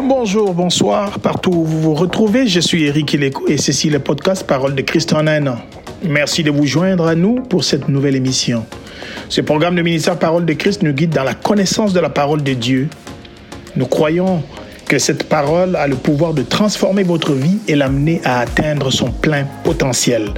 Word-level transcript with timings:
Bonjour, 0.00 0.54
bonsoir, 0.54 1.18
partout 1.18 1.50
où 1.50 1.64
vous 1.64 1.80
vous 1.80 1.94
retrouvez, 1.94 2.46
je 2.46 2.60
suis 2.60 2.84
Eric 2.84 3.14
Ileko 3.14 3.48
et 3.48 3.56
ceci 3.58 3.88
est 3.88 3.90
le 3.90 3.98
podcast 3.98 4.46
Parole 4.46 4.76
de 4.76 4.82
Christ 4.82 5.12
en 5.12 5.26
un 5.26 5.44
an. 5.48 5.56
Merci 6.04 6.44
de 6.44 6.52
vous 6.52 6.66
joindre 6.66 7.08
à 7.08 7.16
nous 7.16 7.40
pour 7.40 7.64
cette 7.64 7.88
nouvelle 7.88 8.14
émission. 8.14 8.64
Ce 9.28 9.40
programme 9.40 9.74
de 9.74 9.82
ministère 9.82 10.16
Parole 10.16 10.44
de 10.44 10.52
Christ 10.52 10.84
nous 10.84 10.92
guide 10.92 11.10
dans 11.10 11.24
la 11.24 11.34
connaissance 11.34 11.92
de 11.92 11.98
la 11.98 12.10
parole 12.10 12.44
de 12.44 12.52
Dieu. 12.52 12.88
Nous 13.74 13.86
croyons 13.86 14.44
que 14.86 15.00
cette 15.00 15.24
parole 15.24 15.74
a 15.74 15.88
le 15.88 15.96
pouvoir 15.96 16.32
de 16.32 16.42
transformer 16.42 17.02
votre 17.02 17.32
vie 17.32 17.58
et 17.66 17.74
l'amener 17.74 18.20
à 18.24 18.38
atteindre 18.38 18.92
son 18.92 19.10
plein 19.10 19.46
potentiel. 19.64 20.28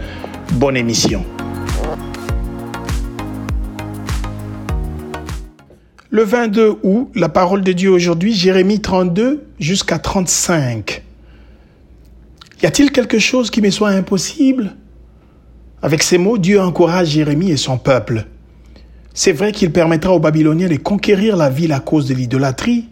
Bonne 0.52 0.79
émission. 0.79 1.22
Le 6.12 6.24
22 6.24 6.79
août, 6.82 7.12
la 7.14 7.29
parole 7.29 7.62
de 7.62 7.70
Dieu 7.70 7.88
aujourd'hui, 7.88 8.34
Jérémie 8.34 8.80
32 8.80 9.45
jusqu'à 9.60 10.00
35. 10.00 11.05
Y 12.64 12.66
a-t-il 12.66 12.91
quelque 12.91 13.20
chose 13.20 13.48
qui 13.48 13.62
me 13.62 13.70
soit 13.70 13.91
impossible? 13.91 14.74
Avec 15.82 16.02
ces 16.02 16.18
mots, 16.18 16.37
Dieu 16.37 16.60
encourage 16.60 17.10
Jérémie 17.10 17.52
et 17.52 17.56
son 17.56 17.78
peuple. 17.78 18.27
C'est 19.15 19.30
vrai 19.30 19.52
qu'il 19.52 19.70
permettra 19.70 20.12
aux 20.12 20.18
Babyloniens 20.18 20.66
de 20.66 20.74
conquérir 20.74 21.37
la 21.37 21.48
ville 21.48 21.73
à 21.73 21.78
cause 21.78 22.09
de 22.09 22.15
l'idolâtrie. 22.15 22.88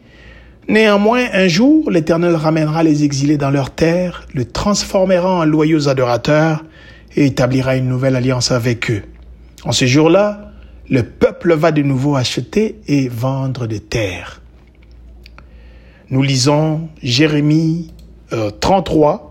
Néanmoins, 0.69 1.25
un 1.33 1.49
jour, 1.49 1.91
l'Éternel 1.91 2.37
ramènera 2.37 2.85
les 2.85 3.03
exilés 3.03 3.37
dans 3.37 3.51
leur 3.51 3.71
terre, 3.71 4.29
le 4.33 4.45
transformera 4.45 5.41
en 5.41 5.45
loyaux 5.45 5.89
adorateurs 5.89 6.65
et 7.17 7.27
établira 7.27 7.75
une 7.75 7.89
nouvelle 7.89 8.15
alliance 8.15 8.53
avec 8.53 8.93
eux. 8.93 9.03
En 9.65 9.73
ce 9.73 9.87
jour-là, 9.87 10.48
le 10.91 11.03
peuple 11.03 11.55
va 11.55 11.73
de 11.73 11.83
nouveau 11.83 12.17
acheter 12.17 12.77
et 12.87 13.09
vendre 13.09 13.67
des 13.67 13.81
terres. 13.81 14.41
Nous 16.11 16.23
lisons 16.23 16.89
Jérémie 17.03 17.93
33 18.61 19.15
euh, 19.15 19.29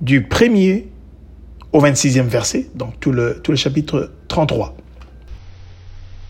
du 0.00 0.22
1er 0.22 0.84
au 1.72 1.80
26e 1.80 2.22
verset, 2.22 2.66
donc 2.74 2.98
tout 2.98 3.12
le, 3.12 3.40
tout 3.42 3.52
le 3.52 3.56
chapitre 3.56 4.10
33. 4.28 4.74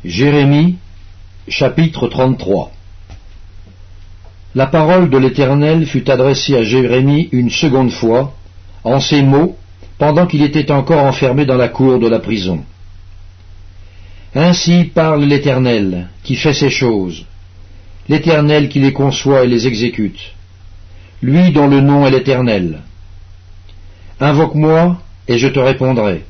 Jérémie 0.04 0.76
chapitre 1.48 2.08
33 2.08 2.70
La 4.54 4.66
parole 4.66 5.08
de 5.08 5.16
l'Éternel 5.16 5.86
fut 5.86 6.10
adressée 6.10 6.56
à 6.56 6.62
Jérémie 6.62 7.28
une 7.32 7.50
seconde 7.50 7.90
fois, 7.90 8.34
en 8.84 9.00
ces 9.00 9.22
mots, 9.22 9.56
pendant 9.98 10.26
qu'il 10.26 10.42
était 10.42 10.70
encore 10.70 11.04
enfermé 11.04 11.46
dans 11.46 11.56
la 11.56 11.68
cour 11.68 11.98
de 11.98 12.08
la 12.08 12.18
prison. 12.18 12.64
Ainsi 14.34 14.84
parle 14.84 15.24
l'Éternel, 15.24 16.08
qui 16.22 16.36
fait 16.36 16.54
ces 16.54 16.70
choses, 16.70 17.26
l'Éternel 18.08 18.70
qui 18.70 18.80
les 18.80 18.92
conçoit 18.92 19.44
et 19.44 19.46
les 19.46 19.66
exécute, 19.66 20.32
lui 21.22 21.52
dont 21.52 21.68
le 21.68 21.80
nom 21.82 22.06
est 22.06 22.10
l'Éternel. 22.10 22.80
Invoque-moi, 24.20 24.98
et 25.28 25.36
je 25.36 25.48
te 25.48 25.58
répondrai. 25.58 26.24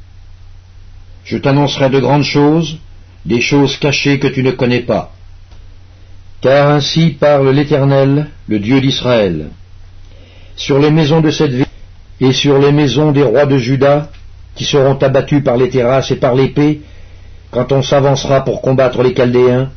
Je 1.25 1.39
t'annoncerai 1.39 1.91
de 1.91 2.00
grandes 2.00 2.25
choses, 2.25 2.78
des 3.25 3.41
choses 3.41 3.77
cachées 3.77 4.19
que 4.19 4.27
tu 4.27 4.42
ne 4.42 4.50
connais 4.50 4.81
pas. 4.81 5.12
Car 6.41 6.70
ainsi 6.70 7.11
parle 7.11 7.50
l'Éternel, 7.50 8.27
le 8.48 8.59
Dieu 8.59 8.81
d'Israël. 8.81 9.50
Sur 10.56 10.81
les 10.81 10.91
maisons 10.91 11.20
de 11.20 11.31
cette 11.31 11.53
ville 11.53 11.66
et 12.20 12.33
sur 12.33 12.59
les 12.59 12.72
maisons 12.72 13.12
des 13.12 13.22
rois 13.22 13.47
de 13.47 13.59
Juda, 13.59 14.11
qui 14.56 14.64
seront 14.64 14.97
abattus 14.97 15.42
par 15.44 15.56
les 15.56 15.69
terrasses 15.70 16.11
et 16.11 16.16
par 16.16 16.34
l'épée, 16.34 16.81
quand 17.53 17.70
on 17.70 17.83
s'avancera 17.83 18.45
pour 18.45 18.62
combattre 18.62 19.03
les 19.03 19.14
Chaldéens, 19.14 19.70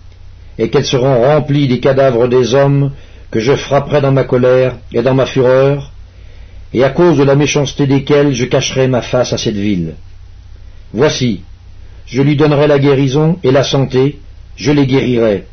et 0.57 0.69
qu'elles 0.69 0.85
seront 0.85 1.21
remplies 1.21 1.67
des 1.67 1.81
cadavres 1.81 2.27
des 2.27 2.55
hommes 2.55 2.91
que 3.29 3.41
je 3.41 3.53
frapperai 3.53 3.99
dans 3.99 4.13
ma 4.13 4.23
colère 4.23 4.77
et 4.93 5.01
dans 5.01 5.13
ma 5.13 5.25
fureur, 5.25 5.91
et 6.73 6.85
à 6.85 6.89
cause 6.89 7.17
de 7.17 7.23
la 7.23 7.35
méchanceté 7.35 7.85
desquels 7.85 8.33
je 8.33 8.45
cacherai 8.45 8.87
ma 8.87 9.01
face 9.01 9.33
à 9.33 9.37
cette 9.37 9.57
ville. 9.57 9.95
Voici, 10.93 11.41
je 12.05 12.21
lui 12.21 12.37
donnerai 12.37 12.67
la 12.67 12.79
guérison 12.79 13.37
et 13.43 13.51
la 13.51 13.63
santé, 13.63 14.19
je 14.55 14.71
les 14.71 14.87
guérirai, 14.87 15.43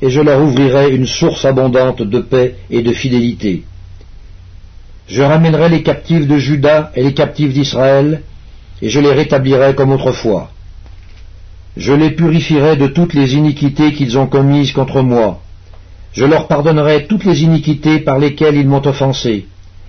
et 0.00 0.08
je 0.08 0.22
leur 0.22 0.40
ouvrirai 0.40 0.94
une 0.94 1.06
source 1.06 1.44
abondante 1.44 2.02
de 2.02 2.20
paix 2.20 2.54
et 2.70 2.80
de 2.80 2.92
fidélité. 2.92 3.64
Je 5.06 5.22
ramènerai 5.22 5.68
les 5.68 5.82
captifs 5.82 6.26
de 6.26 6.38
Juda 6.38 6.92
et 6.94 7.02
les 7.02 7.12
captifs 7.12 7.52
d'Israël, 7.52 8.22
et 8.80 8.88
je 8.88 9.00
les 9.00 9.12
rétablirai 9.12 9.74
comme 9.74 9.92
autrefois 9.92 10.50
je 11.78 11.92
les 11.92 12.10
purifierai 12.10 12.76
de 12.76 12.88
toutes 12.88 13.14
les 13.14 13.36
iniquités 13.36 13.92
qu'ils 13.92 14.18
ont 14.18 14.26
commises 14.26 14.72
contre 14.72 15.00
moi. 15.00 15.40
Je 16.12 16.24
leur 16.24 16.48
pardonnerai 16.48 17.06
toutes 17.06 17.24
les 17.24 17.44
iniquités 17.44 18.00
par 18.00 18.18
lesquelles 18.18 18.56
ils 18.56 18.66
m'ont 18.66 18.84
offensé, 18.84 19.46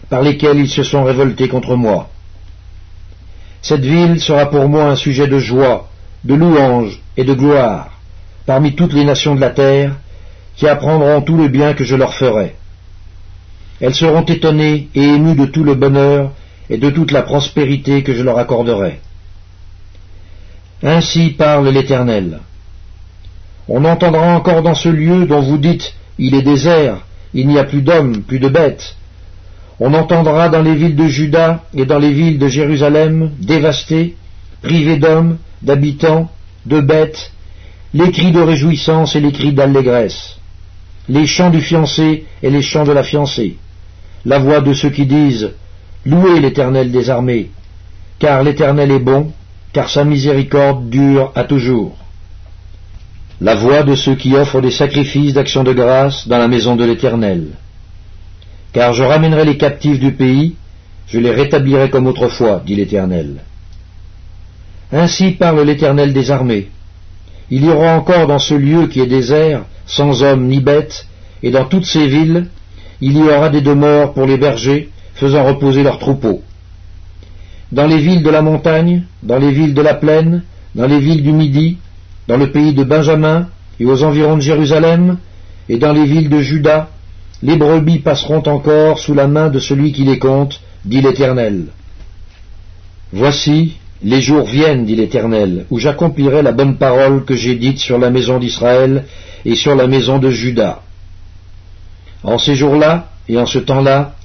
par 0.07 0.21
lesquelles 0.21 0.59
ils 0.59 0.69
se 0.69 0.83
sont 0.83 1.03
révoltés 1.03 1.47
contre 1.47 1.75
moi. 1.75 2.09
Cette 3.63 3.83
ville 3.83 4.21
sera 4.21 4.51
pour 4.51 4.69
moi 4.69 4.85
un 4.85 4.95
sujet 4.95 5.27
de 5.27 5.39
joie, 5.39 5.89
de 6.23 6.35
louange 6.35 6.99
et 7.17 7.23
de 7.23 7.33
gloire, 7.33 7.99
parmi 8.45 8.75
toutes 8.75 8.93
les 8.93 9.03
nations 9.03 9.33
de 9.33 9.41
la 9.41 9.49
terre, 9.49 9.95
qui 10.55 10.67
apprendront 10.67 11.21
tout 11.21 11.37
le 11.37 11.47
bien 11.47 11.73
que 11.73 11.83
je 11.83 11.95
leur 11.95 12.13
ferai. 12.13 12.55
Elles 13.81 13.95
seront 13.95 14.25
étonnées 14.25 14.89
et 14.93 15.03
émues 15.03 15.35
de 15.35 15.45
tout 15.45 15.63
le 15.63 15.73
bonheur 15.73 16.33
et 16.69 16.77
de 16.77 16.91
toute 16.91 17.11
la 17.11 17.23
prospérité 17.23 18.03
que 18.03 18.13
je 18.13 18.21
leur 18.21 18.37
accorderai. 18.37 18.99
Ainsi 20.81 21.31
parle 21.31 21.69
l'Éternel. 21.69 22.39
On 23.67 23.83
entendra 23.85 24.35
encore 24.35 24.61
dans 24.61 24.75
ce 24.75 24.89
lieu 24.89 25.25
dont 25.25 25.41
vous 25.41 25.57
dites 25.57 25.93
Il 26.17 26.35
est 26.35 26.41
désert, 26.41 27.05
il 27.33 27.47
n'y 27.47 27.59
a 27.59 27.65
plus 27.65 27.81
d'hommes, 27.81 28.23
plus 28.23 28.39
de 28.39 28.47
bêtes. 28.47 28.95
On 29.79 29.93
entendra 29.93 30.49
dans 30.49 30.61
les 30.61 30.75
villes 30.75 30.95
de 30.95 31.07
Juda 31.07 31.63
et 31.73 31.85
dans 31.85 31.99
les 31.99 32.11
villes 32.11 32.39
de 32.39 32.47
Jérusalem, 32.47 33.31
dévastées, 33.39 34.15
privées 34.61 34.97
d'hommes, 34.97 35.37
d'habitants, 35.61 36.29
de 36.65 36.81
bêtes, 36.81 37.31
les 37.93 38.11
cris 38.11 38.31
de 38.31 38.41
réjouissance 38.41 39.15
et 39.15 39.21
les 39.21 39.31
cris 39.31 39.53
d'allégresse, 39.53 40.37
les 41.07 41.25
chants 41.25 41.49
du 41.49 41.61
fiancé 41.61 42.25
et 42.43 42.49
les 42.49 42.61
chants 42.61 42.83
de 42.83 42.91
la 42.91 43.03
fiancée, 43.03 43.57
la 44.25 44.39
voix 44.39 44.61
de 44.61 44.73
ceux 44.73 44.89
qui 44.89 45.05
disent 45.05 45.51
Louez 46.05 46.39
l'Éternel 46.39 46.91
des 46.91 47.09
armées, 47.09 47.49
car 48.19 48.43
l'Éternel 48.43 48.91
est 48.91 48.99
bon, 48.99 49.31
car 49.79 49.89
sa 49.89 50.03
miséricorde 50.03 50.89
dure 50.89 51.31
à 51.35 51.45
toujours. 51.45 51.95
La 53.39 53.55
voix 53.55 53.83
de 53.83 53.95
ceux 53.95 54.15
qui 54.15 54.35
offrent 54.35 54.59
des 54.59 54.71
sacrifices 54.71 55.31
d'action 55.31 55.63
de 55.63 55.71
grâce 55.71 56.27
dans 56.27 56.37
la 56.37 56.49
maison 56.49 56.75
de 56.75 56.83
l'Éternel. 56.83 57.51
Car 58.73 58.91
je 58.93 59.03
ramènerai 59.03 59.45
les 59.45 59.55
captifs 59.55 60.01
du 60.01 60.11
pays, 60.11 60.55
je 61.07 61.17
les 61.17 61.31
rétablirai 61.31 61.89
comme 61.89 62.07
autrefois, 62.07 62.61
dit 62.65 62.75
l'Éternel. 62.75 63.37
Ainsi 64.91 65.31
parle 65.31 65.61
l'Éternel 65.61 66.11
des 66.11 66.29
armées. 66.29 66.67
Il 67.49 67.63
y 67.63 67.69
aura 67.69 67.95
encore 67.95 68.27
dans 68.27 68.43
ce 68.49 68.55
lieu 68.55 68.87
qui 68.87 68.99
est 68.99 69.07
désert, 69.07 69.61
sans 69.85 70.23
hommes 70.23 70.47
ni 70.47 70.59
bêtes, 70.59 71.07
et 71.41 71.51
dans 71.51 71.63
toutes 71.63 71.85
ces 71.85 72.05
villes, 72.05 72.47
il 72.99 73.17
y 73.17 73.21
aura 73.21 73.47
des 73.47 73.61
demeures 73.61 74.11
pour 74.11 74.25
les 74.25 74.37
bergers, 74.37 74.89
faisant 75.13 75.45
reposer 75.45 75.83
leurs 75.83 75.99
troupeaux 75.99 76.41
dans 77.71 77.85
les 77.85 77.97
villes 77.97 78.23
de 78.23 78.29
la 78.29 78.41
montagne, 78.41 79.03
dans 79.21 79.37
les 79.37 79.51
villes 79.51 79.73
de 79.73 79.81
la 79.81 79.93
plaine, 79.93 80.43
dans 80.75 80.87
les 80.87 80.99
villes 80.99 81.23
du 81.23 81.31
Midi, 81.31 81.77
dans 82.27 82.37
le 82.37 82.51
pays 82.51 82.73
de 82.73 82.83
Benjamin 82.83 83.47
et 83.79 83.85
aux 83.85 84.03
environs 84.03 84.37
de 84.37 84.41
Jérusalem, 84.41 85.17
et 85.67 85.77
dans 85.77 85.93
les 85.93 86.05
villes 86.05 86.29
de 86.29 86.41
Juda, 86.41 86.89
les 87.43 87.55
brebis 87.55 87.99
passeront 87.99 88.43
encore 88.47 88.99
sous 88.99 89.13
la 89.13 89.27
main 89.27 89.49
de 89.49 89.59
celui 89.59 89.91
qui 89.91 90.03
les 90.03 90.19
compte, 90.19 90.61
dit 90.83 91.01
l'Éternel. 91.01 91.65
Voici, 93.13 93.75
les 94.03 94.21
jours 94.21 94.45
viennent, 94.45 94.85
dit 94.85 94.95
l'Éternel, 94.95 95.65
où 95.69 95.77
j'accomplirai 95.77 96.41
la 96.41 96.51
bonne 96.51 96.77
parole 96.77 97.23
que 97.23 97.35
j'ai 97.35 97.55
dite 97.55 97.79
sur 97.79 97.97
la 97.97 98.09
maison 98.09 98.39
d'Israël 98.39 99.05
et 99.45 99.55
sur 99.55 99.75
la 99.75 99.87
maison 99.87 100.17
de 100.17 100.31
Juda. 100.31 100.81
En 102.23 102.37
ces 102.37 102.55
jours-là 102.55 103.09
et 103.29 103.37
en 103.37 103.45
ce 103.45 103.59
temps-là, 103.59 104.15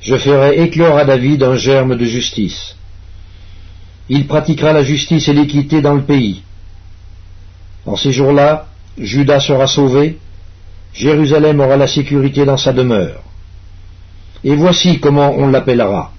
je 0.00 0.16
ferai 0.16 0.60
éclore 0.62 0.98
à 0.98 1.04
David 1.04 1.42
un 1.42 1.56
germe 1.56 1.96
de 1.96 2.04
justice 2.04 2.76
il 4.08 4.26
pratiquera 4.26 4.72
la 4.72 4.82
justice 4.82 5.28
et 5.28 5.32
l'équité 5.32 5.82
dans 5.82 5.94
le 5.94 6.02
pays. 6.02 6.42
En 7.86 7.96
ces 7.96 8.12
jours-là, 8.12 8.66
Judas 8.96 9.40
sera 9.40 9.66
sauvé, 9.66 10.18
Jérusalem 10.94 11.60
aura 11.60 11.76
la 11.76 11.86
sécurité 11.86 12.44
dans 12.44 12.56
sa 12.56 12.72
demeure. 12.72 13.22
Et 14.44 14.54
voici 14.54 14.98
comment 15.00 15.34
on 15.36 15.48
l'appellera. 15.48 16.12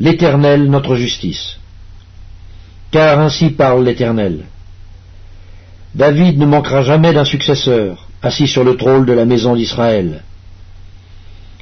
L'Éternel 0.00 0.70
notre 0.70 0.96
justice. 0.96 1.58
Car 2.90 3.20
ainsi 3.20 3.50
parle 3.50 3.84
l'Éternel. 3.84 4.44
David 5.94 6.38
ne 6.38 6.46
manquera 6.46 6.82
jamais 6.82 7.12
d'un 7.12 7.24
successeur, 7.24 8.08
assis 8.22 8.46
sur 8.46 8.64
le 8.64 8.76
trône 8.76 9.04
de 9.04 9.12
la 9.12 9.24
maison 9.24 9.54
d'Israël. 9.54 10.22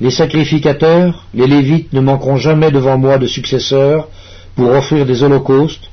Les 0.01 0.11
sacrificateurs, 0.11 1.27
les 1.35 1.47
Lévites 1.47 1.93
ne 1.93 2.01
manqueront 2.01 2.37
jamais 2.37 2.71
devant 2.71 2.97
moi 2.97 3.19
de 3.19 3.27
successeurs 3.27 4.09
pour 4.55 4.71
offrir 4.71 5.07
des 5.07 5.23
holocaustes, 5.23 5.91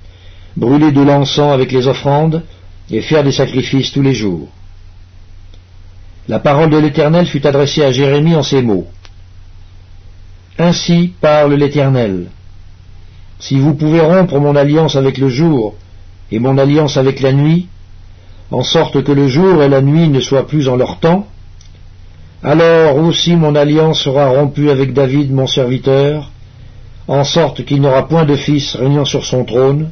brûler 0.55 0.91
de 0.91 1.01
l'encens 1.01 1.53
avec 1.53 1.71
les 1.71 1.87
offrandes 1.87 2.43
et 2.89 3.01
faire 3.01 3.23
des 3.23 3.31
sacrifices 3.31 3.91
tous 3.91 4.01
les 4.01 4.13
jours. 4.13 4.47
La 6.27 6.39
parole 6.39 6.69
de 6.69 6.77
l'Éternel 6.77 7.25
fut 7.25 7.45
adressée 7.45 7.83
à 7.83 7.91
Jérémie 7.91 8.35
en 8.35 8.43
ces 8.43 8.61
mots. 8.61 8.87
Ainsi 10.59 11.13
parle 11.21 11.53
l'Éternel. 11.53 12.27
Si 13.39 13.59
vous 13.59 13.75
pouvez 13.75 14.01
rompre 14.01 14.39
mon 14.39 14.55
alliance 14.55 14.95
avec 14.95 15.17
le 15.17 15.29
jour 15.29 15.75
et 16.31 16.39
mon 16.39 16.57
alliance 16.57 16.97
avec 16.97 17.21
la 17.21 17.31
nuit, 17.31 17.67
en 18.51 18.63
sorte 18.63 19.03
que 19.03 19.11
le 19.11 19.27
jour 19.27 19.61
et 19.61 19.69
la 19.69 19.81
nuit 19.81 20.09
ne 20.09 20.19
soient 20.19 20.47
plus 20.47 20.67
en 20.67 20.75
leur 20.75 20.99
temps, 20.99 21.27
alors 22.43 22.97
aussi 22.97 23.35
mon 23.35 23.55
alliance 23.55 24.01
sera 24.01 24.29
rompue 24.29 24.69
avec 24.69 24.93
David 24.93 25.31
mon 25.31 25.47
serviteur, 25.47 26.31
en 27.07 27.23
sorte 27.23 27.63
qu'il 27.65 27.81
n'aura 27.81 28.07
point 28.07 28.25
de 28.25 28.35
fils 28.35 28.75
régnant 28.75 29.05
sur 29.05 29.25
son 29.25 29.45
trône, 29.45 29.91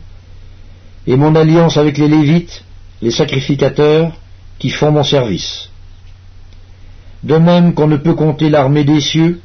et 1.07 1.15
mon 1.15 1.35
alliance 1.35 1.77
avec 1.77 1.97
les 1.97 2.07
Lévites, 2.07 2.63
les 3.01 3.11
sacrificateurs, 3.11 4.11
qui 4.59 4.69
font 4.69 4.91
mon 4.91 5.03
service. 5.03 5.69
De 7.23 7.37
même 7.37 7.73
qu'on 7.73 7.87
ne 7.87 7.97
peut 7.97 8.13
compter 8.13 8.49
l'armée 8.49 8.83
des 8.83 8.99
cieux, 8.99 9.41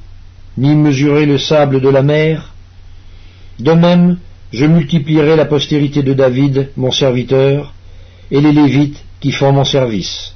ni 0.56 0.74
mesurer 0.74 1.26
le 1.26 1.38
sable 1.38 1.80
de 1.80 1.88
la 1.88 2.02
mer, 2.02 2.52
de 3.58 3.72
même 3.72 4.18
je 4.52 4.64
multiplierai 4.64 5.36
la 5.36 5.44
postérité 5.44 6.02
de 6.02 6.12
David, 6.12 6.70
mon 6.76 6.90
serviteur, 6.90 7.72
et 8.30 8.40
les 8.40 8.52
Lévites 8.52 9.02
qui 9.20 9.32
font 9.32 9.52
mon 9.52 9.64
service. 9.64 10.34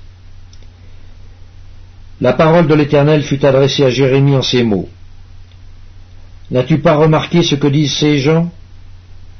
La 2.20 2.32
parole 2.32 2.68
de 2.68 2.74
l'Éternel 2.74 3.22
fut 3.22 3.44
adressée 3.44 3.84
à 3.84 3.90
Jérémie 3.90 4.36
en 4.36 4.42
ces 4.42 4.62
mots. 4.62 4.88
N'as-tu 6.50 6.78
pas 6.78 6.96
remarqué 6.96 7.42
ce 7.42 7.54
que 7.54 7.66
disent 7.66 7.96
ces 7.96 8.18
gens? 8.18 8.50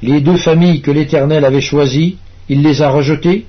Les 0.03 0.21
deux 0.21 0.37
familles 0.37 0.81
que 0.81 0.91
l'Éternel 0.91 1.45
avait 1.45 1.61
choisies, 1.61 2.17
il 2.49 2.63
les 2.63 2.83
a 2.83 2.91
rejetées? 2.91 3.47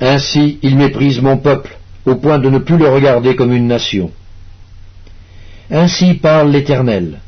Ainsi 0.00 0.58
il 0.62 0.76
méprise 0.76 1.20
mon 1.20 1.36
peuple, 1.36 1.76
au 2.06 2.16
point 2.16 2.38
de 2.38 2.48
ne 2.48 2.58
plus 2.58 2.78
le 2.78 2.88
regarder 2.88 3.36
comme 3.36 3.52
une 3.52 3.66
nation. 3.66 4.10
Ainsi 5.70 6.14
parle 6.14 6.50
l'Éternel. 6.50 7.20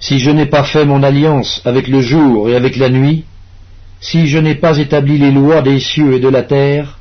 Si 0.00 0.18
je 0.18 0.30
n'ai 0.30 0.46
pas 0.46 0.62
fait 0.62 0.84
mon 0.84 1.02
alliance 1.02 1.60
avec 1.64 1.88
le 1.88 2.00
jour 2.00 2.48
et 2.48 2.56
avec 2.56 2.76
la 2.76 2.88
nuit, 2.88 3.24
si 4.00 4.28
je 4.28 4.38
n'ai 4.38 4.54
pas 4.54 4.78
établi 4.78 5.18
les 5.18 5.32
lois 5.32 5.60
des 5.60 5.80
cieux 5.80 6.14
et 6.14 6.20
de 6.20 6.28
la 6.28 6.42
terre, 6.42 6.98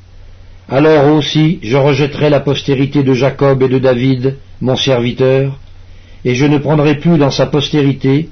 alors 0.68 1.13
aussi 1.13 1.60
je 1.62 1.78
rejetterai 1.78 2.30
la 2.30 2.40
postérité 2.40 3.04
de 3.04 3.13
Jacob 3.13 3.62
et 3.62 3.69
de 3.69 3.78
David, 3.78 4.38
mon 4.62 4.75
serviteur, 4.75 5.60
et 6.28 6.36
je 6.36 6.46
ne 6.46 6.58
prendrai 6.58 6.96
plus 6.96 7.18
dans 7.18 7.32
sa 7.32 7.46
postérité 7.46 8.30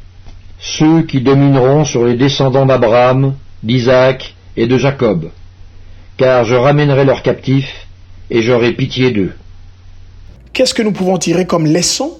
ceux 0.59 1.03
qui 1.03 1.21
domineront 1.21 1.85
sur 1.85 2.03
les 2.03 2.17
descendants 2.17 2.65
d'Abraham, 2.65 3.35
d'Isaac 3.63 4.35
et 4.57 4.67
de 4.67 4.77
Jacob, 4.77 5.29
car 6.17 6.43
je 6.43 6.55
ramènerai 6.55 7.05
leurs 7.05 7.23
captifs, 7.23 7.87
et 8.29 8.41
j'aurai 8.41 8.73
pitié 8.73 9.11
d'eux. 9.11 9.31
Qu'est-ce 10.51 10.73
que 10.73 10.81
nous 10.81 10.91
pouvons 10.91 11.17
tirer 11.17 11.45
comme 11.45 11.67
leçon 11.67 12.17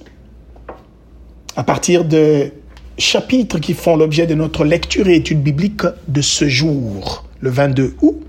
à 1.56 1.62
partir 1.62 2.06
de 2.06 2.52
chapitres 2.96 3.58
qui 3.58 3.74
font 3.74 3.96
l'objet 3.96 4.26
de 4.26 4.34
notre 4.34 4.64
lecture 4.64 5.06
et 5.08 5.16
étude 5.16 5.42
biblique 5.42 5.82
de 6.08 6.22
ce 6.22 6.48
jour, 6.48 7.26
le 7.40 7.50
22 7.50 7.96
août? 8.00 8.22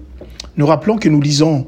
Nous 0.57 0.67
rappelons 0.67 0.97
que 0.97 1.07
nous 1.07 1.21
lisons, 1.21 1.67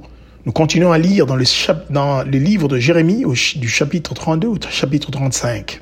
nous 0.50 0.54
continuons 0.54 0.92
à 0.92 0.98
lire 0.98 1.28
dans 1.28 1.36
le, 1.36 2.40
livre 2.40 2.68
de 2.68 2.80
Jérémie 2.80 3.24
du 3.58 3.70
chapitre 3.70 4.16
32 4.16 4.48
au 4.48 4.58
chapitre 4.72 5.12
35. 5.12 5.80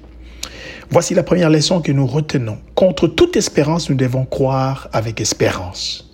Voici 0.90 1.16
la 1.16 1.24
première 1.24 1.50
leçon 1.50 1.80
que 1.80 1.94
nous 1.94 2.06
retenons. 2.06 2.58
Contre 2.75 3.08
toute 3.08 3.38
espérance, 3.38 3.90
nous 3.90 3.96
devons 3.96 4.25
croire 4.25 4.90
avec 4.92 5.22
espérance. 5.22 6.14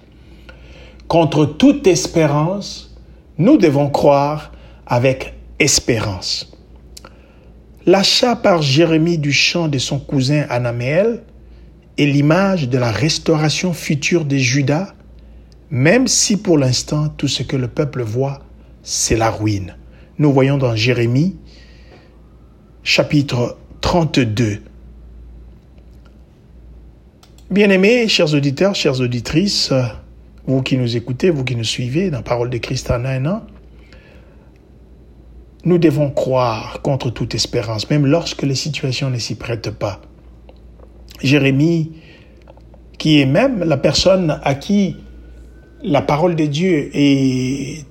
Contre 1.08 1.46
toute 1.46 1.88
espérance, 1.88 2.96
nous 3.40 3.58
devons 3.58 3.90
croire 3.90 4.52
avec 4.86 5.34
espérance. 5.58 6.56
L'achat 7.88 8.36
par 8.36 8.62
Jérémie 8.62 9.18
du 9.18 9.34
champ 9.34 9.68
de 9.68 9.80
son 9.80 9.98
cousin 9.98 10.46
Anaméel 10.52 11.24
est 11.98 12.06
l'image 12.06 12.70
de 12.70 12.78
la 12.78 12.92
restauration 12.92 13.74
future 13.74 14.26
des 14.26 14.38
Judas, 14.38 14.94
même 15.74 16.08
si 16.08 16.38
pour 16.38 16.60
l'instant 16.60 17.10
tout 17.10 17.28
ce 17.28 17.42
que 17.42 17.58
le 17.58 17.68
peuple 17.68 18.04
voit, 18.04 18.44
c'est 18.84 19.18
la 19.18 19.32
ruine. 19.32 19.76
Nous 20.20 20.32
voyons 20.32 20.60
dans 20.60 20.76
Jérémie 20.76 21.36
chapitre 22.84 23.58
32. 23.82 24.60
Bien-aimés, 27.50 28.08
chers 28.08 28.36
auditeurs, 28.36 28.76
chères 28.76 29.02
auditrices, 29.02 29.74
vous 30.46 30.62
qui 30.62 30.78
nous 30.78 30.96
écoutez, 30.96 31.32
vous 31.32 31.44
qui 31.44 31.56
nous 31.56 31.64
suivez 31.64 32.12
dans 32.12 32.22
Parole 32.22 32.52
de 32.52 32.60
Christ 32.60 32.92
en 32.92 33.04
un 33.06 33.26
an, 33.26 33.42
nous 35.66 35.80
devons 35.80 36.12
croire 36.12 36.84
contre 36.84 37.10
toute 37.10 37.34
espérance, 37.34 37.90
même 37.90 38.06
lorsque 38.06 38.44
les 38.44 38.54
situations 38.54 39.10
ne 39.10 39.18
s'y 39.18 39.34
prêtent 39.34 39.72
pas. 39.72 40.02
Jérémie, 41.24 41.94
qui 43.00 43.22
est 43.22 43.26
même 43.26 43.64
la 43.64 43.78
personne 43.78 44.40
à 44.44 44.54
qui 44.54 44.98
la 45.84 46.02
parole 46.02 46.36
de 46.36 46.46
Dieu 46.46 46.90
est 46.94 47.86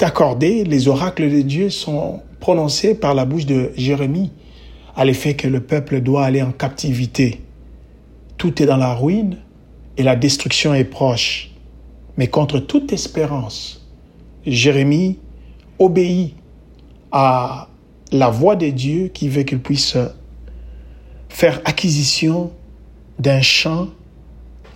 accordée, 0.00 0.64
les 0.64 0.88
oracles 0.88 1.30
de 1.30 1.40
Dieu 1.40 1.70
sont 1.70 2.20
prononcés 2.40 2.94
par 2.94 3.14
la 3.14 3.24
bouche 3.24 3.46
de 3.46 3.72
Jérémie, 3.76 4.30
à 4.94 5.04
l'effet 5.04 5.34
que 5.34 5.48
le 5.48 5.60
peuple 5.60 6.00
doit 6.00 6.24
aller 6.24 6.42
en 6.42 6.52
captivité. 6.52 7.40
Tout 8.36 8.62
est 8.62 8.66
dans 8.66 8.76
la 8.76 8.94
ruine 8.94 9.38
et 9.96 10.02
la 10.02 10.14
destruction 10.14 10.74
est 10.74 10.84
proche. 10.84 11.50
Mais 12.16 12.28
contre 12.28 12.58
toute 12.58 12.92
espérance, 12.92 13.86
Jérémie 14.46 15.18
obéit 15.78 16.34
à 17.10 17.68
la 18.12 18.28
voix 18.28 18.56
de 18.56 18.68
Dieu 18.68 19.08
qui 19.08 19.28
veut 19.28 19.42
qu'il 19.42 19.60
puisse 19.60 19.96
faire 21.28 21.60
acquisition 21.64 22.52
d'un 23.18 23.40
champ 23.40 23.88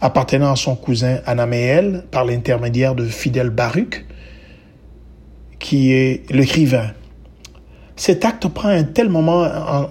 appartenant 0.03 0.53
à 0.53 0.57
son 0.57 0.75
cousin 0.75 1.21
Anaméel 1.27 2.05
par 2.11 2.25
l'intermédiaire 2.25 2.97
de 2.97 3.07
Fidèle 3.07 3.51
Baruch, 3.51 4.05
qui 5.61 5.93
est 5.93 6.29
l'écrivain. 6.31 6.91
Cet 7.95 8.25
acte 8.25 8.49
prend 8.49 8.69
un 8.69 8.83
tel 8.83 9.09
moment, 9.09 9.43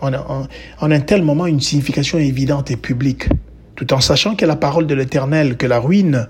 en, 0.01 0.91
un 0.91 0.99
tel 0.99 1.23
moment 1.23 1.47
une 1.47 1.61
signification 1.61 2.17
évidente 2.17 2.69
et 2.69 2.75
publique, 2.75 3.29
tout 3.75 3.93
en 3.93 4.01
sachant 4.01 4.35
que 4.35 4.45
la 4.45 4.57
parole 4.57 4.85
de 4.85 4.93
l'Éternel, 4.93 5.55
que 5.55 5.65
la 5.65 5.79
ruine, 5.79 6.27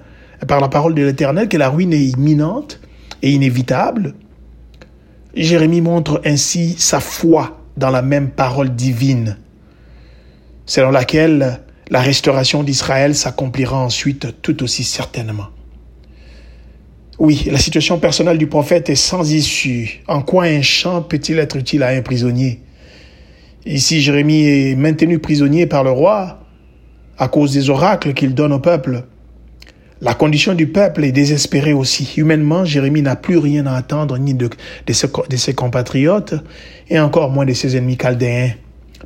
par 0.48 0.62
la 0.62 0.70
parole 0.70 0.94
de 0.94 1.02
l'Éternel, 1.02 1.50
que 1.50 1.58
la 1.58 1.70
ruine 1.70 1.94
est 1.94 2.06
imminente 2.06 2.80
et 3.24 3.32
inévitable, 3.32 4.14
Jérémie 5.34 5.82
montre 5.82 6.22
ainsi 6.24 6.76
sa 6.78 7.00
foi 7.00 7.58
dans 7.78 7.90
la 7.90 8.04
même 8.04 8.30
parole 8.30 8.76
divine, 8.76 9.38
selon 10.68 10.92
laquelle 10.92 11.62
la 11.92 12.00
restauration 12.00 12.64
d'Israël 12.64 13.14
s'accomplira 13.14 13.78
ensuite 13.78 14.42
tout 14.42 14.64
aussi 14.64 14.86
certainement. 14.86 15.48
Oui, 17.20 17.48
la 17.52 17.60
situation 17.60 18.00
personnelle 18.00 18.38
du 18.38 18.48
prophète 18.48 18.90
est 18.90 18.96
sans 18.96 19.32
issue. 19.32 20.02
En 20.08 20.22
quoi 20.22 20.46
un 20.46 20.62
champ 20.62 21.02
peut-il 21.02 21.38
être 21.38 21.58
utile 21.58 21.84
à 21.84 21.90
un 21.90 22.02
prisonnier? 22.02 22.62
Ici, 23.66 24.02
Jérémie 24.02 24.48
est 24.48 24.76
maintenu 24.76 25.20
prisonnier 25.20 25.68
par 25.68 25.84
le 25.84 25.92
roi 25.92 26.40
à 27.18 27.28
cause 27.28 27.54
des 27.54 27.70
oracles 27.70 28.14
qu'il 28.14 28.34
donne 28.34 28.54
au 28.54 28.60
peuple. 28.60 29.04
La 30.00 30.14
condition 30.14 30.56
du 30.56 30.68
peuple 30.68 31.04
est 31.04 31.12
désespérée 31.12 31.74
aussi. 31.74 32.12
Humainement, 32.16 32.64
Jérémie 32.64 33.04
n'a 33.04 33.18
plus 33.18 33.38
rien 33.38 33.68
à 33.68 33.76
attendre 33.76 34.18
ni 34.18 34.34
de, 34.34 34.50
de, 34.88 34.94
ses, 34.94 35.10
de 35.30 35.36
ses 35.36 35.54
compatriotes 35.54 36.36
et 36.90 37.00
encore 37.00 37.30
moins 37.30 37.46
de 37.46 37.54
ses 37.54 37.76
ennemis 37.76 37.98
chaldéens. 37.98 38.54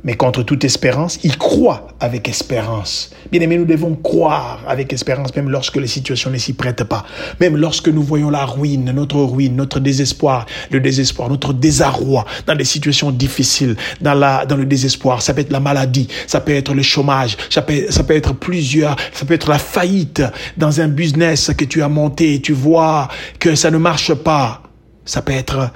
Mais 0.04 0.14
contre 0.14 0.42
toute 0.42 0.64
espérance, 0.64 1.18
il 1.24 1.38
croit 1.38 1.88
avec 2.00 2.28
espérance. 2.28 3.10
Bien 3.32 3.40
aimé, 3.40 3.58
nous 3.58 3.64
devons 3.64 3.94
croire 3.94 4.62
avec 4.66 4.92
espérance, 4.92 5.34
même 5.34 5.48
lorsque 5.48 5.76
les 5.76 5.86
situations 5.86 6.30
ne 6.30 6.38
s'y 6.38 6.52
prêtent 6.52 6.84
pas. 6.84 7.04
Même 7.40 7.56
lorsque 7.56 7.88
nous 7.88 8.02
voyons 8.02 8.30
la 8.30 8.44
ruine, 8.44 8.92
notre 8.92 9.18
ruine, 9.18 9.56
notre 9.56 9.80
désespoir, 9.80 10.46
le 10.70 10.80
désespoir, 10.80 11.28
notre 11.28 11.52
désarroi 11.52 12.24
dans 12.46 12.54
des 12.54 12.64
situations 12.64 13.10
difficiles, 13.10 13.76
dans, 14.00 14.14
la, 14.14 14.46
dans 14.46 14.56
le 14.56 14.66
désespoir. 14.66 15.22
Ça 15.22 15.34
peut 15.34 15.40
être 15.40 15.52
la 15.52 15.60
maladie, 15.60 16.08
ça 16.26 16.40
peut 16.40 16.54
être 16.54 16.74
le 16.74 16.82
chômage, 16.82 17.36
ça 17.50 17.62
peut, 17.62 17.86
ça 17.90 18.04
peut 18.04 18.14
être 18.14 18.34
plusieurs, 18.34 18.96
ça 19.12 19.24
peut 19.24 19.34
être 19.34 19.48
la 19.48 19.58
faillite 19.58 20.22
dans 20.56 20.80
un 20.80 20.88
business 20.88 21.50
que 21.56 21.64
tu 21.64 21.82
as 21.82 21.88
monté 21.88 22.34
et 22.34 22.40
tu 22.40 22.52
vois 22.52 23.08
que 23.38 23.54
ça 23.54 23.70
ne 23.70 23.78
marche 23.78 24.12
pas. 24.14 24.62
Ça 25.04 25.22
peut 25.22 25.32
être 25.32 25.70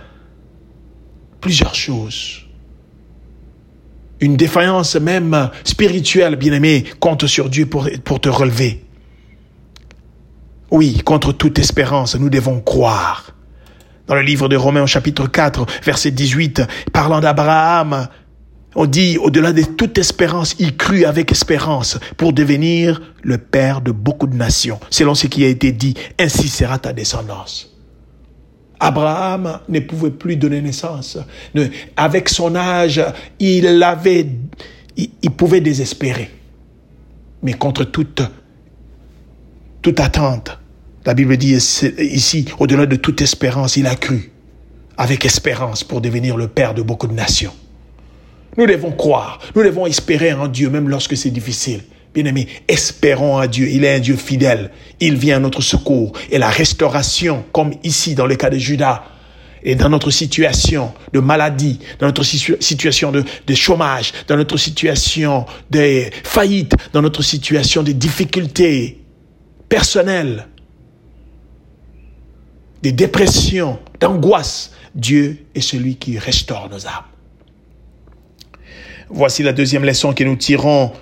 plusieurs 1.41 1.75
choses 1.75 2.50
une 4.21 4.37
défaillance 4.37 4.97
même 4.97 5.51
spirituelle, 5.65 6.37
bien-aimé, 6.37 6.85
compte 6.99 7.27
sur 7.27 7.49
Dieu 7.49 7.67
pour, 7.67 7.89
te 8.21 8.29
relever. 8.29 8.85
Oui, 10.71 10.99
contre 11.05 11.33
toute 11.33 11.59
espérance, 11.59 12.17
nous 12.17 12.31
devons 12.31 12.61
croire. 12.61 13.35
Dans 14.07 14.15
le 14.15 14.23
livre 14.23 14.49
de 14.49 14.57
Romains 14.57 14.87
chapitre 14.87 15.27
4, 15.27 15.67
verset 15.83 16.11
18, 16.11 16.63
parlant 16.93 17.21
d'Abraham, 17.21 18.09
on 18.77 18.87
dit, 18.87 19.19
au-delà 19.19 19.53
de 19.53 19.63
toute 19.63 19.99
espérance, 19.99 20.55
il 20.59 20.77
crut 20.77 21.05
avec 21.05 21.33
espérance 21.33 21.99
pour 22.17 22.33
devenir 22.33 23.01
le 23.23 23.39
père 23.39 23.81
de 23.81 23.91
beaucoup 23.91 24.29
de 24.29 24.37
nations. 24.37 24.79
Selon 24.91 25.15
ce 25.15 25.27
qui 25.27 25.45
a 25.45 25.49
été 25.49 25.73
dit, 25.73 25.95
ainsi 26.19 26.49
sera 26.49 26.79
ta 26.79 26.93
descendance. 26.93 27.71
Abraham 28.81 29.61
ne 29.69 29.81
pouvait 29.81 30.11
plus 30.11 30.37
donner 30.37 30.63
naissance. 30.63 31.19
Avec 31.97 32.31
son 32.31 32.57
âge, 32.57 33.05
il 33.39 33.83
avait, 33.83 34.27
il, 34.97 35.31
pouvait 35.31 35.61
désespérer. 35.61 36.31
Mais 37.43 37.53
contre 37.53 37.85
toute, 37.85 38.23
toute 39.83 40.01
attente, 40.01 40.59
la 41.05 41.15
Bible 41.15 41.37
dit 41.37 41.55
ici, 41.99 42.47
au-delà 42.59 42.87
de 42.87 42.97
toute 42.97 43.21
espérance, 43.21 43.77
il 43.77 43.87
a 43.87 43.95
cru 43.95 44.33
avec 44.97 45.25
espérance 45.25 45.85
pour 45.85 46.01
devenir 46.01 46.37
le 46.37 46.49
père 46.49 46.75
de 46.75 46.83
beaucoup 46.83 47.07
de 47.07 47.15
nations. 47.15 47.55
Nous 48.57 48.67
devons 48.67 48.93
croire, 48.93 49.39
nous 49.55 49.63
devons 49.63 49.87
espérer 49.87 50.33
en 50.33 50.49
Dieu 50.49 50.71
même 50.71 50.89
lorsque 50.89 51.17
c'est 51.17 51.31
difficile. 51.31 51.83
Bien-aimés, 52.13 52.49
espérons 52.67 53.41
en 53.41 53.47
Dieu. 53.47 53.69
Il 53.69 53.85
est 53.85 53.95
un 53.95 54.01
Dieu 54.01 54.17
fidèle. 54.17 54.71
Il 54.99 55.17
vient 55.17 55.37
à 55.37 55.41
notre 55.41 55.63
secours. 55.63 56.13
Et 56.31 56.39
la 56.39 56.51
restauration, 56.51 57.45
comme 57.53 57.73
ici 57.85 58.15
dans 58.15 58.27
le 58.27 58.37
cas 58.37 58.51
de 58.51 58.59
Judas, 58.59 59.05
et 59.63 59.75
dans 59.75 59.91
notre 59.91 60.11
situation 60.11 60.93
de 61.13 61.21
maladie, 61.21 61.81
dans 61.99 62.07
notre 62.07 62.25
situation 62.25 63.13
de, 63.13 63.23
de, 63.47 63.55
chômage, 63.55 64.13
dans 64.27 64.37
notre 64.37 64.57
situation 64.57 65.45
de 65.71 66.05
faillite, 66.25 66.75
dans 66.93 67.03
notre 67.03 67.23
situation 67.23 67.83
de 67.83 67.93
difficultés 67.93 69.03
personnelles, 69.69 70.47
des 72.83 72.93
dépressions, 72.93 73.79
d'angoisse, 74.01 74.73
Dieu 74.95 75.45
est 75.55 75.61
celui 75.61 75.97
qui 75.97 76.19
restaure 76.19 76.69
nos 76.71 76.87
âmes. 76.87 77.05
Voici 79.11 79.43
la 79.43 79.53
deuxième 79.53 79.85
leçon 79.85 80.15
que 80.15 80.25
nous 80.25 80.37
tirons 80.37 80.93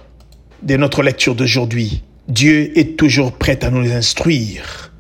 de 0.62 0.77
notre 0.77 1.03
lecture 1.03 1.35
d'aujourd'hui. 1.35 2.03
Dieu 2.29 2.77
est 2.79 2.99
toujours 2.99 3.33
prêt 3.33 3.65
à 3.65 3.71
nous 3.71 3.91
instruire, 3.91 4.93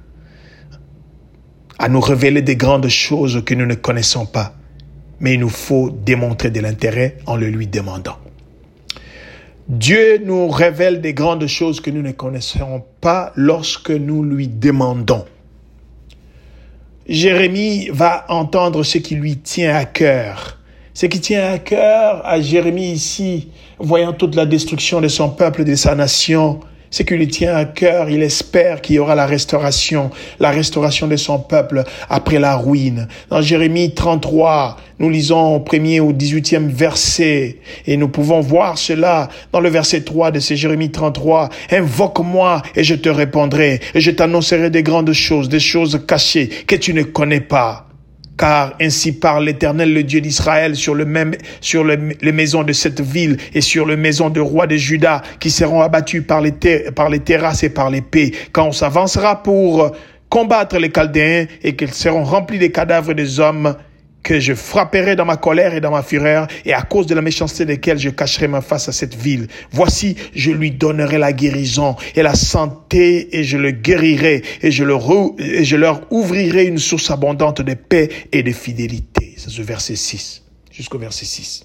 à 1.78 1.88
nous 1.88 2.00
révéler 2.00 2.42
des 2.42 2.56
grandes 2.56 2.88
choses 2.88 3.42
que 3.44 3.54
nous 3.54 3.66
ne 3.66 3.74
connaissons 3.74 4.26
pas, 4.26 4.54
mais 5.20 5.34
il 5.34 5.40
nous 5.40 5.48
faut 5.48 5.90
démontrer 5.90 6.50
de 6.50 6.60
l'intérêt 6.60 7.18
en 7.26 7.36
le 7.36 7.48
lui 7.48 7.66
demandant. 7.66 8.18
Dieu 9.68 10.22
nous 10.24 10.48
révèle 10.48 11.02
des 11.02 11.12
grandes 11.12 11.46
choses 11.46 11.80
que 11.80 11.90
nous 11.90 12.00
ne 12.00 12.12
connaissons 12.12 12.82
pas 13.02 13.32
lorsque 13.36 13.90
nous 13.90 14.22
lui 14.22 14.48
demandons. 14.48 15.26
Jérémie 17.06 17.88
va 17.90 18.24
entendre 18.28 18.82
ce 18.82 18.98
qui 18.98 19.14
lui 19.14 19.38
tient 19.38 19.74
à 19.74 19.84
cœur. 19.84 20.57
Ce 21.00 21.06
qui 21.06 21.20
tient 21.20 21.52
à 21.52 21.58
cœur 21.58 22.22
à 22.24 22.40
Jérémie 22.40 22.90
ici, 22.90 23.50
voyant 23.78 24.12
toute 24.12 24.34
la 24.34 24.46
destruction 24.46 25.00
de 25.00 25.06
son 25.06 25.28
peuple, 25.28 25.62
de 25.62 25.76
sa 25.76 25.94
nation, 25.94 26.58
ce 26.90 27.04
qui 27.04 27.14
lui 27.14 27.28
tient 27.28 27.54
à 27.54 27.66
cœur, 27.66 28.10
il 28.10 28.20
espère 28.20 28.80
qu'il 28.80 28.96
y 28.96 28.98
aura 28.98 29.14
la 29.14 29.24
restauration, 29.24 30.10
la 30.40 30.50
restauration 30.50 31.06
de 31.06 31.14
son 31.14 31.38
peuple 31.38 31.84
après 32.10 32.40
la 32.40 32.56
ruine. 32.56 33.06
Dans 33.30 33.40
Jérémie 33.40 33.94
33, 33.94 34.76
nous 34.98 35.08
lisons 35.08 35.54
au 35.54 35.60
premier 35.60 36.00
au 36.00 36.12
18e 36.12 36.66
verset 36.66 37.58
et 37.86 37.96
nous 37.96 38.08
pouvons 38.08 38.40
voir 38.40 38.76
cela 38.76 39.28
dans 39.52 39.60
le 39.60 39.68
verset 39.68 40.00
3 40.00 40.32
de 40.32 40.40
ce 40.40 40.54
Jérémie 40.54 40.90
33. 40.90 41.48
Invoque-moi 41.70 42.60
et 42.74 42.82
je 42.82 42.96
te 42.96 43.08
répondrai 43.08 43.78
et 43.94 44.00
je 44.00 44.10
t'annoncerai 44.10 44.68
des 44.70 44.82
grandes 44.82 45.12
choses, 45.12 45.48
des 45.48 45.60
choses 45.60 46.00
cachées 46.08 46.48
que 46.66 46.74
tu 46.74 46.92
ne 46.92 47.04
connais 47.04 47.40
pas 47.40 47.87
car 48.38 48.74
ainsi 48.80 49.12
parle 49.12 49.44
l'Éternel, 49.44 49.92
le 49.92 50.04
Dieu 50.04 50.20
d'Israël, 50.20 50.76
sur 50.76 50.94
le 50.94 51.04
même, 51.04 51.34
sur 51.60 51.84
les 51.84 52.32
maisons 52.32 52.62
de 52.62 52.72
cette 52.72 53.00
ville 53.00 53.36
et 53.52 53.60
sur 53.60 53.84
les 53.84 53.96
maisons 53.96 54.30
de 54.30 54.40
rois 54.40 54.66
de 54.66 54.76
Juda 54.76 55.22
qui 55.40 55.50
seront 55.50 55.82
abattus 55.82 56.22
par 56.26 56.40
les, 56.40 56.52
par 56.94 57.10
les 57.10 57.18
terrasses 57.18 57.64
et 57.64 57.70
par 57.70 57.90
l'épée. 57.90 58.32
Quand 58.52 58.68
on 58.68 58.72
s'avancera 58.72 59.42
pour 59.42 59.90
combattre 60.28 60.78
les 60.78 60.90
Chaldéens 60.90 61.46
et 61.62 61.74
qu'ils 61.74 61.92
seront 61.92 62.24
remplis 62.24 62.58
des 62.58 62.70
cadavres 62.70 63.12
des 63.12 63.40
hommes 63.40 63.74
que 64.28 64.40
je 64.40 64.52
frapperai 64.52 65.16
dans 65.16 65.24
ma 65.24 65.38
colère 65.38 65.72
et 65.72 65.80
dans 65.80 65.90
ma 65.90 66.02
fureur, 66.02 66.48
et 66.66 66.74
à 66.74 66.82
cause 66.82 67.06
de 67.06 67.14
la 67.14 67.22
méchanceté 67.22 67.64
desquelles 67.64 67.98
je 67.98 68.10
cacherai 68.10 68.46
ma 68.46 68.60
face 68.60 68.86
à 68.86 68.92
cette 68.92 69.14
ville. 69.14 69.46
Voici, 69.70 70.16
je 70.34 70.50
lui 70.50 70.70
donnerai 70.70 71.16
la 71.16 71.32
guérison 71.32 71.96
et 72.14 72.20
la 72.20 72.34
santé, 72.34 73.38
et 73.38 73.42
je 73.42 73.56
le 73.56 73.70
guérirai, 73.70 74.42
et 74.60 74.70
je, 74.70 74.84
le 74.84 74.98
je 75.62 75.76
leur 75.76 76.02
ouvrirai 76.12 76.66
une 76.66 76.78
source 76.78 77.10
abondante 77.10 77.62
de 77.62 77.72
paix 77.72 78.10
et 78.30 78.42
de 78.42 78.52
fidélité. 78.52 79.32
C'est 79.38 79.48
ce 79.48 79.62
verset 79.62 79.96
6, 79.96 80.42
jusqu'au 80.70 80.98
verset 80.98 81.24
6. 81.24 81.64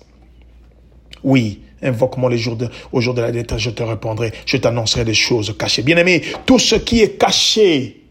Oui, 1.25 1.59
invoque-moi 1.81 2.29
les 2.29 2.37
jours 2.37 2.55
de, 2.55 2.69
au 2.93 3.01
jour 3.01 3.13
de 3.13 3.19
la 3.19 3.33
détresse, 3.33 3.59
je 3.59 3.71
te 3.71 3.83
répondrai, 3.83 4.31
je 4.45 4.55
t'annoncerai 4.55 5.03
des 5.03 5.13
choses 5.13 5.53
cachées. 5.59 5.81
Bien 5.81 5.97
aimé, 5.97 6.21
tout 6.45 6.59
ce 6.59 6.75
qui 6.75 7.01
est 7.01 7.17
caché, 7.19 8.03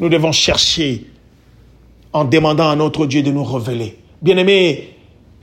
nous 0.00 0.08
devons 0.08 0.32
chercher 0.32 1.04
en 2.12 2.24
demandant 2.24 2.70
à 2.70 2.76
notre 2.76 3.06
Dieu 3.06 3.22
de 3.22 3.30
nous 3.30 3.44
révéler. 3.44 3.96
Bien-aimés, 4.22 4.96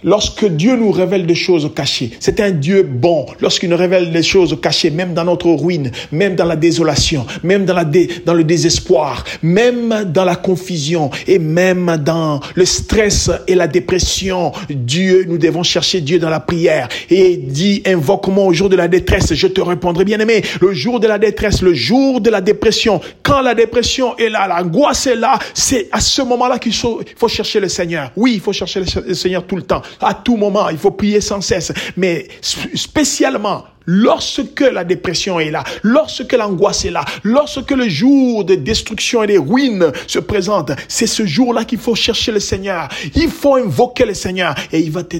Lorsque 0.04 0.46
Dieu 0.46 0.76
nous 0.76 0.92
révèle 0.92 1.26
des 1.26 1.34
choses 1.34 1.72
cachées, 1.76 2.12
c'est 2.20 2.40
un 2.40 2.52
Dieu 2.52 2.84
bon. 2.84 3.26
Lorsqu'il 3.40 3.70
nous 3.70 3.78
révèle 3.78 4.12
des 4.12 4.22
choses 4.22 4.56
cachées, 4.62 4.92
même 4.92 5.16
dans 5.16 5.24
notre 5.24 5.50
ruine, 5.50 5.92
même 6.12 6.36
dans 6.36 6.46
la 6.46 6.56
désolation, 6.56 7.26
même 7.44 7.66
dans, 7.66 7.74
la 7.74 7.84
dans 8.24 8.36
le 8.36 8.44
désespoir, 8.44 9.24
même 9.42 10.12
dans 10.14 10.24
la 10.24 10.36
confusion 10.36 11.10
et 11.26 11.40
même 11.40 11.98
dans 12.06 12.40
le 12.54 12.66
stress 12.66 13.32
et 13.48 13.56
la 13.56 13.68
dépression, 13.68 14.52
Dieu, 14.70 15.26
nous 15.28 15.40
devons 15.40 15.64
chercher 15.64 16.00
Dieu 16.02 16.20
dans 16.20 16.30
la 16.30 16.42
prière 16.42 16.90
et 17.10 17.36
dit, 17.36 17.82
invoque-moi 17.88 18.46
au 18.46 18.54
jour 18.54 18.70
de 18.70 18.76
la 18.76 18.88
détresse, 18.88 19.34
je 19.34 19.48
te 19.48 19.62
répondrai. 19.62 20.06
Bien 20.06 20.20
aimé, 20.20 20.44
le 20.62 20.74
jour 20.74 21.00
de 21.00 21.08
la 21.08 21.18
détresse, 21.18 21.64
le 21.64 21.74
jour 21.74 22.22
de 22.22 22.30
la 22.30 22.42
dépression, 22.42 23.02
quand 23.24 23.42
la 23.42 23.56
dépression 23.56 24.16
est 24.18 24.30
là, 24.30 24.48
l'angoisse 24.48 25.08
est 25.08 25.16
là, 25.16 25.40
c'est 25.56 25.88
à 25.92 26.00
ce 26.00 26.22
moment-là 26.22 26.60
qu'il 26.60 26.74
faut 26.74 27.28
chercher 27.28 27.60
le 27.60 27.68
Seigneur. 27.68 28.12
Oui, 28.16 28.34
il 28.36 28.42
faut 28.42 28.54
chercher 28.54 28.82
le 29.08 29.16
Seigneur 29.16 29.44
tout 29.44 29.56
le 29.56 29.64
temps 29.64 29.82
à 30.02 30.14
tout 30.14 30.38
moment. 30.38 30.70
Il 30.70 30.78
faut 30.78 30.92
prier 30.92 31.22
sans 31.22 31.42
cesse. 31.42 31.72
Mais 31.96 32.28
spécialement, 32.42 33.66
lorsque 33.88 34.62
la 34.62 34.84
dépression 34.84 35.40
est 35.40 35.50
là, 35.50 35.64
lorsque 35.82 36.34
l'angoisse 36.34 36.86
est 36.86 36.92
là, 36.92 37.04
lorsque 37.24 37.72
le 37.72 37.90
jour 37.90 38.46
de 38.46 38.56
destruction 38.56 39.24
et 39.24 39.28
de 39.28 39.40
ruines 39.40 39.92
se 40.06 40.20
présente, 40.20 40.72
c'est 40.88 41.08
ce 41.08 41.26
jour-là 41.26 41.66
qu'il 41.66 41.80
faut 41.80 41.96
chercher 41.96 42.32
le 42.32 42.40
Seigneur. 42.40 42.90
Il 43.16 43.30
faut 43.30 43.56
invoquer 43.56 44.06
le 44.06 44.14
Seigneur 44.14 44.54
et 44.72 44.80
il 44.80 44.92
va 44.92 45.04
te, 45.04 45.18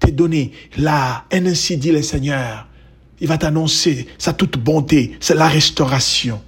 te 0.00 0.10
donner 0.10 0.52
la, 0.78 1.24
ainsi 1.32 1.76
dit 1.76 1.92
le 1.92 2.02
Seigneur. 2.02 2.66
Il 3.20 3.28
va 3.28 3.38
t'annoncer 3.38 4.06
sa 4.18 4.32
toute 4.32 4.58
bonté, 4.58 5.16
c'est 5.20 5.34
la 5.34 5.48
restauration. 5.48 6.40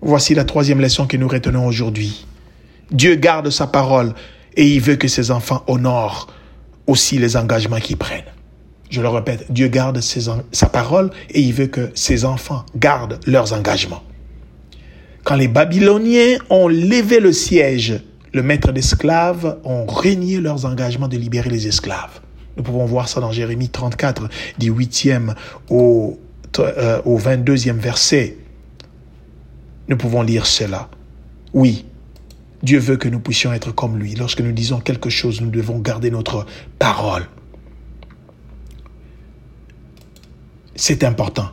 Voici 0.00 0.34
la 0.34 0.44
troisième 0.44 0.80
leçon 0.80 1.06
que 1.06 1.16
nous 1.16 1.26
retenons 1.26 1.66
aujourd'hui. 1.66 2.26
Dieu 2.90 3.16
garde 3.16 3.50
sa 3.50 3.66
parole 3.66 4.14
et 4.56 4.66
il 4.66 4.80
veut 4.80 4.96
que 4.96 5.08
ses 5.08 5.30
enfants 5.30 5.62
honorent 5.66 6.28
aussi 6.86 7.18
les 7.18 7.36
engagements 7.36 7.78
qu'ils 7.78 7.96
prennent. 7.96 8.24
Je 8.90 9.00
le 9.00 9.08
répète, 9.08 9.46
Dieu 9.50 9.68
garde 9.68 10.00
sa 10.00 10.66
parole 10.68 11.10
et 11.30 11.40
il 11.40 11.52
veut 11.52 11.66
que 11.66 11.90
ses 11.94 12.24
enfants 12.24 12.64
gardent 12.76 13.18
leurs 13.26 13.52
engagements. 13.52 14.02
Quand 15.24 15.34
les 15.34 15.48
Babyloniens 15.48 16.38
ont 16.50 16.68
levé 16.68 17.18
le 17.18 17.32
siège, 17.32 18.00
le 18.32 18.42
maître 18.42 18.70
d'esclaves 18.70 19.58
ont 19.64 19.86
régné 19.86 20.40
leurs 20.40 20.66
engagements 20.66 21.08
de 21.08 21.16
libérer 21.16 21.50
les 21.50 21.66
esclaves. 21.66 22.20
Nous 22.56 22.62
pouvons 22.62 22.86
voir 22.86 23.08
ça 23.08 23.20
dans 23.20 23.32
Jérémie 23.32 23.68
34, 23.68 24.28
du 24.58 24.72
8e 24.72 25.34
au, 25.68 26.18
euh, 26.60 27.02
au 27.04 27.18
22e 27.18 27.78
verset. 27.78 28.36
Nous 29.88 29.96
pouvons 29.96 30.22
lire 30.22 30.46
cela. 30.46 30.88
Oui, 31.52 31.86
Dieu 32.66 32.80
veut 32.80 32.96
que 32.96 33.08
nous 33.08 33.20
puissions 33.20 33.52
être 33.52 33.70
comme 33.70 33.96
lui. 33.96 34.16
Lorsque 34.16 34.40
nous 34.40 34.50
disons 34.50 34.80
quelque 34.80 35.08
chose, 35.08 35.40
nous 35.40 35.50
devons 35.50 35.78
garder 35.78 36.10
notre 36.10 36.46
parole. 36.80 37.28
C'est 40.74 41.04
important. 41.04 41.48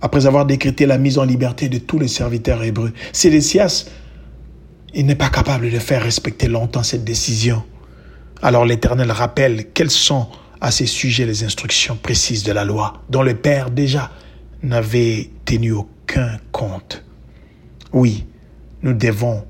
Après 0.00 0.24
avoir 0.24 0.46
décrété 0.46 0.86
la 0.86 0.98
mise 0.98 1.18
en 1.18 1.24
liberté 1.24 1.68
de 1.68 1.78
tous 1.78 1.98
les 1.98 2.06
serviteurs 2.06 2.62
hébreux, 2.62 2.92
Sédécias, 3.10 3.86
il 4.94 5.06
n'est 5.06 5.16
pas 5.16 5.30
capable 5.30 5.68
de 5.68 5.78
faire 5.80 6.04
respecter 6.04 6.46
longtemps 6.46 6.84
cette 6.84 7.02
décision. 7.02 7.64
Alors 8.40 8.64
l'Éternel 8.64 9.10
rappelle 9.10 9.72
quelles 9.72 9.90
sont 9.90 10.28
à 10.60 10.70
ces 10.70 10.86
sujets 10.86 11.26
les 11.26 11.42
instructions 11.42 11.96
précises 11.96 12.44
de 12.44 12.52
la 12.52 12.64
loi, 12.64 13.02
dont 13.10 13.24
le 13.24 13.34
Père 13.34 13.72
déjà 13.72 14.12
n'avait 14.62 15.28
tenu 15.44 15.72
aucun 15.72 16.38
compte. 16.52 17.04
Oui, 17.92 18.26
nous 18.82 18.92
devons 18.92 19.44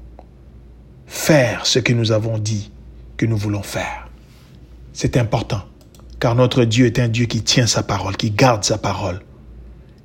faire 1.07 1.67
ce 1.67 1.79
que 1.79 1.93
nous 1.93 2.13
avons 2.13 2.39
dit 2.39 2.71
que 3.17 3.27
nous 3.27 3.37
voulons 3.37 3.63
faire. 3.63 4.09
C'est 4.93 5.17
important, 5.17 5.63
car 6.21 6.35
notre 6.35 6.65
Dieu 6.65 6.87
est 6.87 6.99
un 6.99 7.09
Dieu 7.09 7.27
qui 7.27 7.43
tient 7.43 7.67
sa 7.67 7.83
parole, 7.83 8.17
qui 8.17 8.31
garde 8.31 8.65
sa 8.65 8.79
parole. 8.79 9.21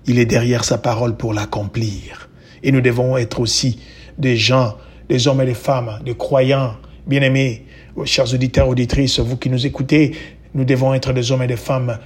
Il 0.05 0.19
est 0.19 0.25
derrière 0.25 0.63
sa 0.63 0.77
parole 0.77 1.15
pour 1.17 1.33
l'accomplir. 1.33 2.29
Et 2.63 2.71
nous 2.71 2.81
devons 2.81 3.17
être 3.17 3.39
aussi 3.39 3.79
des 4.17 4.37
gens, 4.37 4.77
des 5.09 5.27
hommes 5.27 5.41
et 5.41 5.45
des 5.45 5.53
femmes, 5.53 5.99
des 6.05 6.15
croyants, 6.15 6.75
bien-aimés, 7.07 7.65
chers 8.05 8.33
auditeurs, 8.33 8.67
auditrices, 8.67 9.19
vous 9.19 9.37
qui 9.37 9.49
nous 9.49 9.65
écoutez, 9.65 10.15
nous 10.53 10.65
devons 10.65 10.93
être 10.93 11.13
des 11.13 11.31
hommes 11.31 11.43
et 11.43 11.47
des 11.47 11.55
femmes 11.55 11.97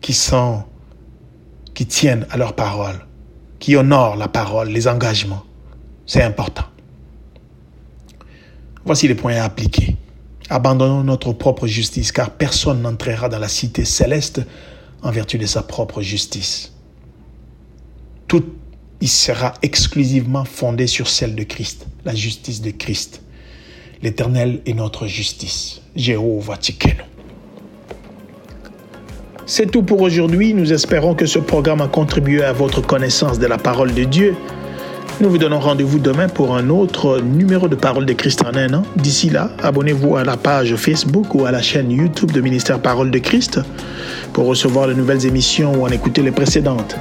qui 0.00 0.12
sont, 0.12 0.64
qui 1.74 1.86
tiennent 1.86 2.26
à 2.30 2.36
leur 2.36 2.54
parole, 2.54 3.06
qui 3.58 3.76
honorent 3.76 4.16
la 4.16 4.28
parole, 4.28 4.68
les 4.68 4.88
engagements 4.88 5.44
C'est 6.06 6.22
important. 6.22 6.64
Voici 8.86 9.08
les 9.08 9.16
points 9.16 9.34
à 9.34 9.44
appliquer. 9.44 9.96
Abandonnons 10.48 11.02
notre 11.02 11.32
propre 11.32 11.66
justice, 11.66 12.12
car 12.12 12.30
personne 12.30 12.82
n'entrera 12.82 13.28
dans 13.28 13.40
la 13.40 13.48
cité 13.48 13.84
céleste 13.84 14.42
en 15.02 15.10
vertu 15.10 15.38
de 15.38 15.46
sa 15.46 15.64
propre 15.64 16.02
justice. 16.02 16.72
Tout 18.28 18.44
y 19.00 19.08
sera 19.08 19.54
exclusivement 19.62 20.44
fondé 20.44 20.86
sur 20.86 21.08
celle 21.08 21.34
de 21.34 21.42
Christ, 21.42 21.86
la 22.04 22.14
justice 22.14 22.62
de 22.62 22.70
Christ. 22.70 23.22
L'Éternel 24.02 24.60
est 24.66 24.74
notre 24.74 25.08
justice. 25.08 25.80
Jéhovah 25.96 26.56
Tikenu. 26.56 27.02
C'est 29.46 29.70
tout 29.70 29.82
pour 29.82 30.00
aujourd'hui. 30.00 30.54
Nous 30.54 30.72
espérons 30.72 31.14
que 31.14 31.26
ce 31.26 31.40
programme 31.40 31.80
a 31.80 31.88
contribué 31.88 32.44
à 32.44 32.52
votre 32.52 32.82
connaissance 32.82 33.40
de 33.40 33.46
la 33.46 33.58
parole 33.58 33.94
de 33.94 34.04
Dieu. 34.04 34.36
Nous 35.18 35.30
vous 35.30 35.38
donnons 35.38 35.60
rendez-vous 35.60 35.98
demain 35.98 36.28
pour 36.28 36.54
un 36.54 36.68
autre 36.68 37.22
numéro 37.22 37.68
de 37.68 37.74
Parole 37.74 38.04
de 38.04 38.12
Christ 38.12 38.44
en 38.44 38.54
un 38.54 38.74
an. 38.74 38.82
D'ici 38.96 39.30
là, 39.30 39.50
abonnez-vous 39.62 40.18
à 40.18 40.24
la 40.24 40.36
page 40.36 40.76
Facebook 40.76 41.34
ou 41.34 41.46
à 41.46 41.50
la 41.50 41.62
chaîne 41.62 41.90
YouTube 41.90 42.32
de 42.32 42.42
Ministère 42.42 42.80
Parole 42.80 43.10
de 43.10 43.18
Christ 43.18 43.58
pour 44.34 44.44
recevoir 44.44 44.88
de 44.88 44.92
nouvelles 44.92 45.24
émissions 45.24 45.72
ou 45.72 45.86
en 45.86 45.88
écouter 45.88 46.20
les 46.20 46.32
précédentes. 46.32 46.98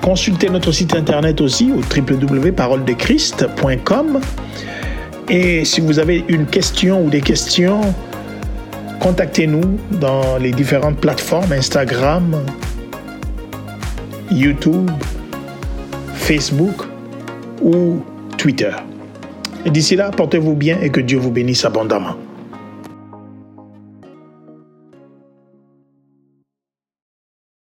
Consultez 0.00 0.48
notre 0.48 0.70
site 0.70 0.94
internet 0.94 1.40
aussi 1.40 1.72
au 1.72 1.80
www.paroledechrist.com. 1.80 4.20
Et 5.28 5.64
si 5.64 5.80
vous 5.80 5.98
avez 5.98 6.24
une 6.28 6.46
question 6.46 7.04
ou 7.04 7.10
des 7.10 7.20
questions, 7.20 7.80
contactez-nous 9.00 9.76
dans 10.00 10.38
les 10.38 10.52
différentes 10.52 10.98
plateformes 10.98 11.50
Instagram, 11.50 12.44
YouTube, 14.30 14.88
Facebook 16.14 16.89
ou 17.60 18.00
Twitter. 18.38 18.70
D'ici 19.66 19.96
là, 19.96 20.10
portez-vous 20.10 20.54
bien 20.54 20.78
et 20.80 20.90
que 20.90 21.00
Dieu 21.00 21.18
vous 21.18 21.30
bénisse 21.30 21.64
abondamment. 21.64 22.16